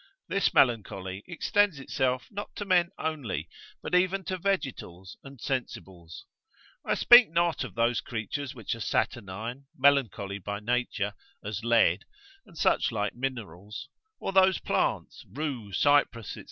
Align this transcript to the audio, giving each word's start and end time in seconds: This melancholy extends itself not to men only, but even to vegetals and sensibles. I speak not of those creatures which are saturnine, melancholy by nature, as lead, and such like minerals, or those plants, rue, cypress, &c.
This 0.27 0.51
melancholy 0.51 1.23
extends 1.27 1.79
itself 1.79 2.25
not 2.31 2.55
to 2.55 2.65
men 2.65 2.89
only, 2.97 3.47
but 3.83 3.93
even 3.93 4.23
to 4.23 4.37
vegetals 4.39 5.15
and 5.23 5.39
sensibles. 5.39 6.23
I 6.83 6.95
speak 6.95 7.29
not 7.29 7.63
of 7.63 7.75
those 7.75 8.01
creatures 8.01 8.55
which 8.55 8.73
are 8.73 8.79
saturnine, 8.79 9.67
melancholy 9.77 10.39
by 10.39 10.59
nature, 10.59 11.13
as 11.43 11.63
lead, 11.63 12.05
and 12.47 12.57
such 12.57 12.91
like 12.91 13.13
minerals, 13.13 13.89
or 14.19 14.31
those 14.31 14.57
plants, 14.57 15.23
rue, 15.33 15.71
cypress, 15.71 16.31
&c. 16.31 16.39